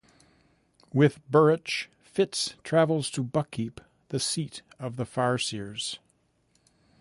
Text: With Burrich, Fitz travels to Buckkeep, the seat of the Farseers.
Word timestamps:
With 0.91 1.19
Burrich, 1.29 1.85
Fitz 2.01 2.55
travels 2.63 3.11
to 3.11 3.23
Buckkeep, 3.23 3.77
the 4.09 4.19
seat 4.19 4.63
of 4.79 4.95
the 4.95 5.05
Farseers. 5.05 5.99